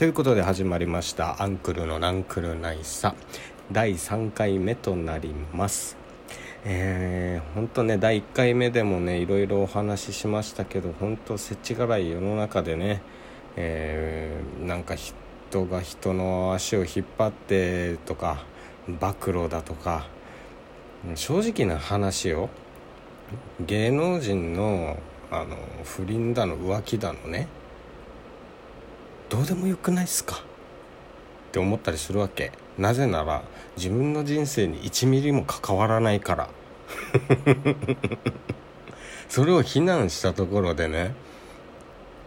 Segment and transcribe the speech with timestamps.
[0.00, 3.14] ということで始まりました「アンクルのナンクルナイサ」
[3.70, 5.98] 第3回目となります。
[6.64, 13.02] えー、ほんとね第1回目でもねいろいろお話ししましたけど本当せちがらい世の中でね、
[13.56, 18.42] えー、なんか人が人の足を引っ張ってとか
[18.88, 20.06] 暴露だとか
[21.14, 22.48] 正直な話を
[23.60, 24.96] 芸能人の
[25.30, 27.48] あの不倫だの浮気だのね
[29.30, 30.36] どうでもよくないっすか？
[30.36, 30.38] っ
[31.52, 32.52] て思ったりするわけ。
[32.76, 33.42] なぜなら
[33.76, 36.48] 自分の人生に1ミリも関わらないから。
[39.28, 41.14] それを非難したところでね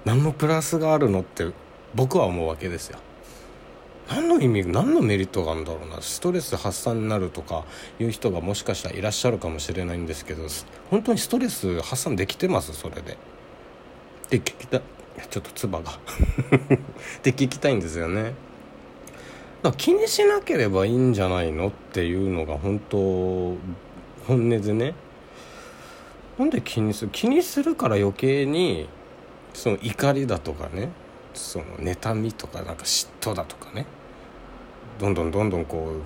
[0.05, 1.51] 何のプラスがあるのって
[1.93, 2.99] 僕は思うわけですよ。
[4.09, 6.01] 何の意味何のメリットがあるんだろうな。
[6.01, 7.65] ストレス発散になるとか
[7.99, 10.43] いう人がもしかしたらいらっしゃるかもしれないんですけど
[10.89, 12.73] 本当にストレス発散できてます？
[12.73, 13.17] それで。
[14.29, 14.81] で聞きた
[15.29, 15.91] ちょっと唾が。
[15.91, 15.95] っ
[17.21, 18.23] て聞きたいんですよね。
[18.23, 18.35] だか
[19.69, 22.97] ら気にしなければいいんじゃないのっていうのが本当
[24.27, 24.93] 本音でね。
[26.37, 28.89] なんで気にする気にするから余計に
[29.53, 30.89] その怒りだとかね。
[31.33, 33.85] その妬みとかなんか嫉妬だとかね。
[34.99, 36.01] どんどんどんどんこう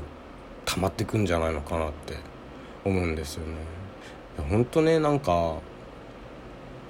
[0.66, 2.16] 溜まってくんじゃないのかなって
[2.86, 3.56] 思うんですよね。
[4.50, 5.56] 本当ねなんか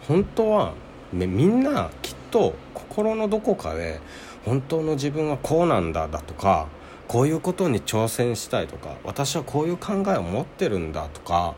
[0.07, 0.73] 本当は
[1.13, 3.99] みんなきっと心のどこかで
[4.45, 6.67] 本当の自分はこうなんだだとか
[7.07, 11.55] こういうことに挑戦したいとか私はこういう考えを持ってるんだとか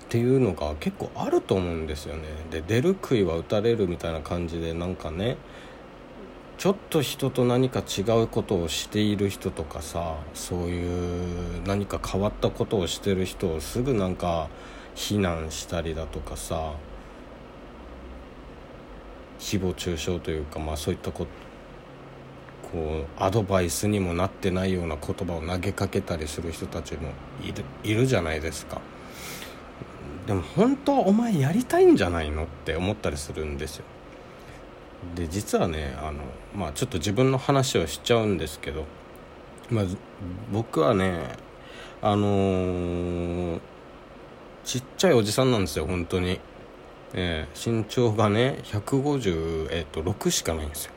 [0.00, 2.22] っていうのが結構あると思うんですよね。
[2.50, 5.36] で出る杭は打たれるみたいな感じでなんかね
[6.58, 14.48] ちょっと人と何か違うことをしている人とかさそういう何か変わったことをしてる人をすぐなんか
[14.94, 16.74] 非難したりだとかさ
[19.40, 21.26] 誹謗中傷というか、まあ、そういったこ
[22.70, 27.10] こうアドバイスにもなってないような言葉を投げかけたりする人たちも
[27.42, 28.80] いるいるじゃないですか。
[30.26, 33.84] でも本当はお前やりたいんじゃないのって思ったりするんですよ。
[35.16, 36.20] で実はねあの、
[36.54, 38.84] まあ、ちょっと自分の話をしちゃうんですけど、
[39.70, 39.84] まあ、
[40.52, 41.22] 僕はね
[42.02, 43.60] あのー、
[44.64, 46.38] ちっちゃいおじさんなんですよ本当に。
[47.14, 50.92] えー、身長がね150、えー、と6しかないんですよ。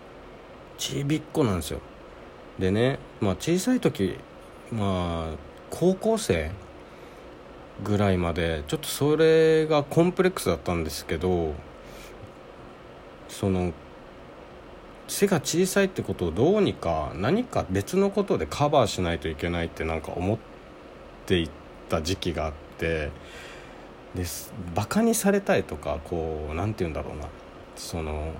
[0.78, 1.80] ちびっこなんですよ。
[2.60, 4.18] でね、まあ、小さい時
[4.72, 5.36] まあ
[5.70, 6.52] 高校生
[7.84, 11.54] ぐらいまでちょっとそれがコンプレックスだったんですけど
[13.28, 13.74] その
[15.08, 20.38] 背が小さいってことをどうにか何か別のことでカバーしないといけないってなんか思っ
[21.26, 21.50] ていっ
[21.90, 23.12] た時期があって
[24.16, 24.54] です。
[24.76, 27.28] バカにされたいとかこう何て言うんだろうな。
[27.76, 28.34] その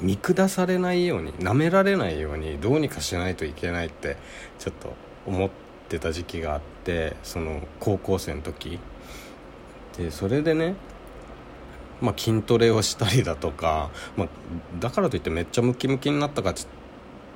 [0.00, 4.16] 見下されないように舐められないようにどうにかしないといけないって
[4.58, 4.92] ちょっと
[5.26, 5.50] 思っ
[5.88, 8.78] てた時期があってその高校生の時。
[9.96, 10.74] でそれでね
[12.00, 14.28] まあ、筋トレをしたりだとか、まあ、
[14.78, 16.54] だからといってめっちゃムキムキになったか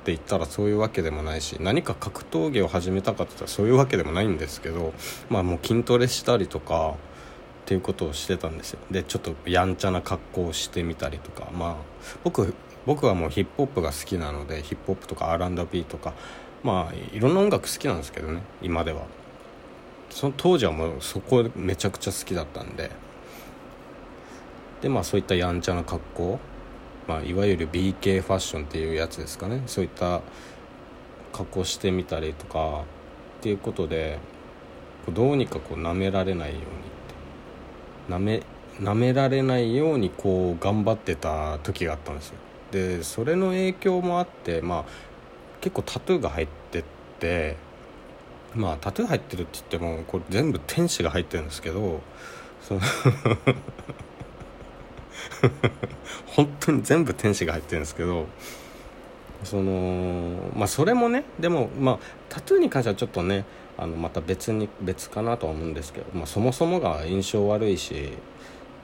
[0.03, 4.93] って言ったらそういうわけでもないし何か格闘技を始めたかって言ったらそういうわけでもないんですけど、
[5.29, 6.95] まあ、もう筋トレしたりとか
[7.63, 8.79] っていうことをしてたんですよ。
[8.91, 11.75] でちょっとやんちゃな格好をしてみたりとかまあ
[12.25, 12.53] 僕
[12.85, 16.13] 僕はもうヒップホップが好きなのでヒップホップとか R&B とか
[16.63, 19.03] まあいろんな音楽好きなんですけどね今では。
[20.09, 22.91] その当時はもうそこめちゃくちゃ好きだったんで。
[24.81, 26.39] でまあそういったやんちゃな格好、
[27.07, 29.63] まあ、いわゆる BK ファッションっていうやつですかね。
[29.67, 30.21] そういった
[31.33, 32.83] 格好してみたりとか
[33.39, 34.19] っていうことで
[35.11, 36.59] どうにかこう舐められないよ
[38.09, 38.43] うに舐め
[38.79, 42.35] 舐められないようにこう頑張ってた時があったんですよ。
[42.71, 44.85] でそれの影響もあってまあ
[45.61, 46.83] 結構タトゥーが入ってっ
[47.19, 47.57] て
[48.55, 52.01] まあタトゥー入ってるって言ってもこれ全部天使が入ってるんですけど
[52.61, 52.81] その
[56.27, 58.25] 本当に全部天使が入ってるんですけど
[59.43, 61.99] そのまあそれもねでもまあ
[62.29, 63.45] タトゥーに関してはちょっとね
[63.77, 68.13] あのまた別に別かなとは思うんですけど、まあ、そもそもが印象悪いし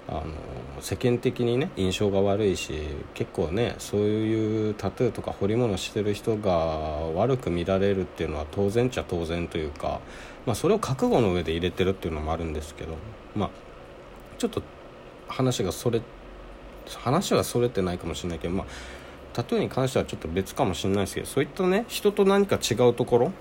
[0.07, 2.74] あの世間的にね印象が悪いし
[3.13, 10.00] 結構ねそういうタトゥーとか彫り物してる人が悪く見られるっていうのは当然っちゃ当然というか、
[10.47, 12.95] まあ、それを覚悟の上で入れてるっていうのもあるんですけど
[13.35, 13.50] まあ
[14.39, 14.63] ちょっと
[15.27, 16.01] 話がそれ
[16.97, 18.68] 話はそれてないかもしれないけど、まあ、
[19.33, 23.31] タトゥーに関してはちょっと別かもしれないですけどそういったね人と何か違うところ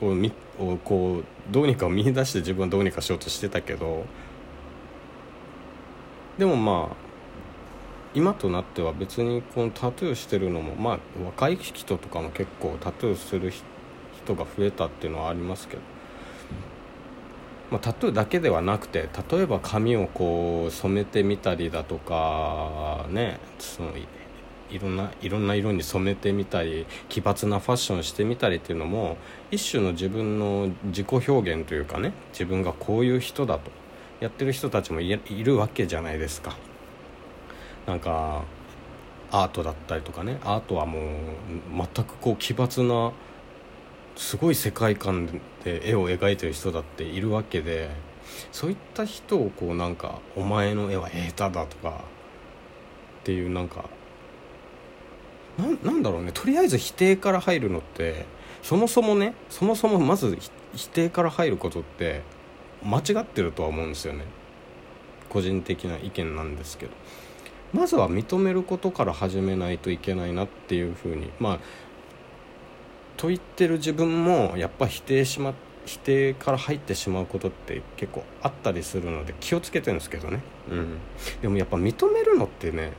[0.00, 4.04] をみをこうどうにか見出して自分はどうにかしようとしてたけど
[6.38, 6.96] でもまあ
[8.14, 13.52] 今となっては別にこのタトゥーしてるのもまあ若い人とかも結構タトゥーする
[14.24, 15.82] 人が増えたっていうのはありますけど、
[17.70, 23.92] まあ、タトゥーだけではなくて例えば髪をこう染めてみたりだとかねその
[24.70, 29.16] いろんないろんな色に染めてみたり奇抜なファッションしてみたりっていうのも
[29.50, 33.70] 一種の自分の自己表現というかね自分がこういう人だと
[34.20, 36.56] やってる人たちもいるわけじゃないですか。
[37.86, 38.42] なんか
[39.30, 41.02] アートだったりとかねアートはもう
[41.94, 43.12] 全くこう奇抜な
[44.16, 45.26] すごい世界観
[45.62, 47.90] で絵を描いてる人だっているわけで
[48.50, 52.04] そういった人をこうなんか「お前の絵は下手だ」とか
[53.20, 53.84] っていうなんか
[55.82, 56.32] なんだろうね。
[56.32, 58.26] とりあえず否定から入るのって
[58.62, 60.36] そもそもねそもそもまず
[60.74, 62.22] 否定から入ることって
[62.82, 64.24] 間違ってるとは思うんですよね。
[65.28, 66.92] 個人的な意見なんですけど。
[67.72, 71.58] まずは認めることから始めないといけないなっていうふうにまあ
[73.16, 75.54] と言ってる自分もやっぱ否定しま
[75.84, 80.98] 否定から入ってしまうことって結構あったりするので気をつけてるんですけどね、うん、
[81.40, 82.92] でもやっぱ認めるのってね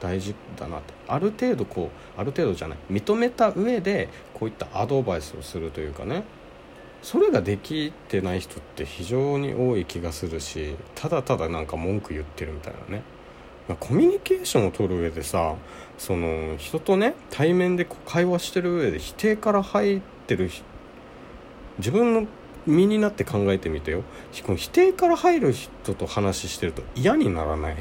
[0.00, 0.94] 大事だなって。
[1.06, 2.78] ある程度こうある程度じゃない。
[2.90, 6.24] 認めた上でこういったアドバイスをするというかね。
[7.02, 13.02] それができてない人って非常に多い気がするしただただなんか文句言ってるみたいなね
[13.80, 15.54] コミュニケーションを取る上でさ
[15.96, 20.50] その人とね対面で会話してる上で否定から入ってる
[21.78, 22.26] 自分の
[22.66, 24.04] 身になって考えてみてよ。
[24.32, 27.76] 否定から入る人と話してると嫌にならない？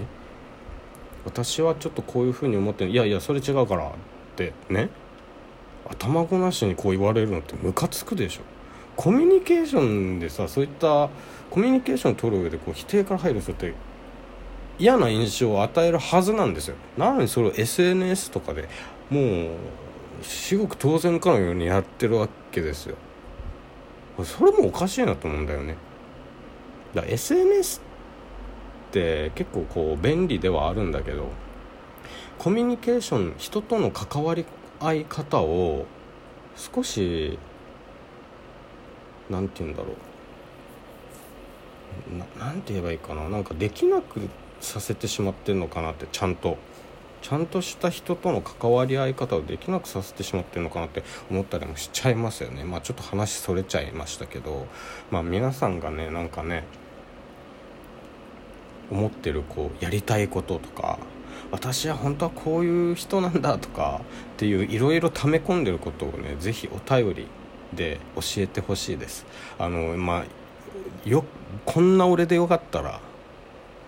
[1.25, 3.91] 私はちょっとこういうふうに思っていやいやそれ違うからっ
[4.35, 4.89] てね。
[5.89, 8.41] 頭ごなしにこう言われるのってムカつくでしょ。
[8.95, 11.09] コミュニケーションでさそういった
[11.49, 13.73] コミュニケーションを取る上でこう否定から入る人って
[14.81, 16.75] 嫌な印象を与えるはずなんですよ。
[16.97, 18.67] なのにそれを SNS とかで
[19.11, 19.49] もう
[20.23, 22.95] 至極当然かのようにやってるわけですよ。
[24.23, 25.77] それもおかしいなと思うんだよね。
[26.95, 27.79] だ SNS
[28.89, 31.29] って結構こう便利ではあるんだけど
[32.39, 34.45] コミュニケーション人との関わり
[34.79, 35.85] 合い方を
[36.55, 37.37] 少し
[39.29, 39.95] 何て言うんだろう。
[42.17, 43.29] ななんて言えばいいかな。
[43.29, 44.21] なんかできなく
[44.61, 46.57] させてしまってるのかなってちゃんと
[47.21, 52.63] ちゃんとした人との関わり合い方をできなくさせてしまってるのかなって思ったりもしちゃいますよね。
[52.63, 54.67] まあちょっと話それちゃいましたけど
[55.11, 56.63] まあ皆さんがねなんかね
[58.89, 60.99] 思ってるこうやりたいこととか
[61.51, 64.01] 私は本当はこういう人なんだとか
[64.33, 67.27] っていういろいろ溜め込んでることをね是非お便り
[67.73, 69.25] で教えてほしいです。
[69.59, 71.23] あのまあよ
[71.65, 72.99] こんな俺でよかったら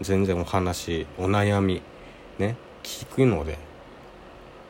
[0.02, 1.82] 全然お話お悩み
[2.40, 3.58] ね聞くので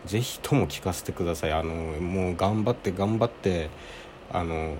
[0.06, 1.52] 是非とも聞かせてください。
[1.54, 3.70] あのもう頑張って頑張って
[4.32, 4.76] あの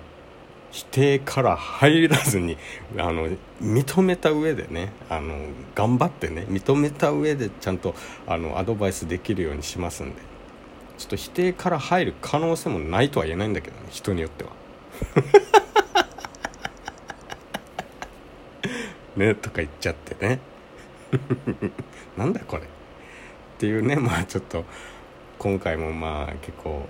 [0.72, 2.58] 否定から入らずに
[2.98, 3.30] あの
[3.62, 5.36] 認めた上でねあの
[5.76, 7.94] 頑張ってね認めた上でちゃんと
[8.26, 10.22] あのアドバイスできるようにしますんで
[10.98, 14.52] ちょっと否定から入る可能性もないとは言えないんだけどね人によっては。
[19.16, 20.40] ねとか言っちゃってね。
[22.18, 22.64] なんだこれ。
[22.64, 22.66] っ
[23.60, 24.66] ていうねまあちょっと
[25.38, 26.88] 今回もまあ結構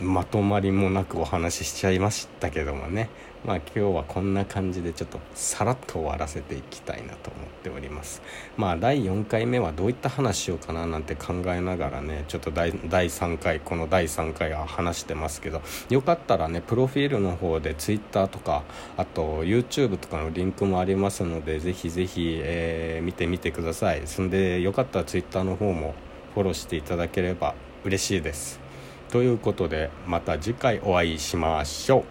[0.00, 3.10] まとまりもなくお話ししちゃいましたけどもね。
[3.44, 8.22] まあ今日はこんな感じでちょっとさらっと終わらせていきたいなと思っております。
[8.56, 18.64] まあ第4回目はどういった話しようかななんて考えながらねちょっと第3回この第3回は話してますけどよかったらねプロフィールの方で Twitter とか
[18.96, 24.02] あと YouTube とかのリンクもありますのでぜひぜひ、えー、見てみてください。
[24.06, 25.94] そんでよかったら Twitter の方も
[26.34, 28.67] フォローしていただければ嬉しいです。
[29.10, 32.04] ということでまた次回お会いしましょう。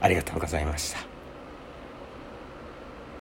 [0.00, 1.09] ありがとうございました。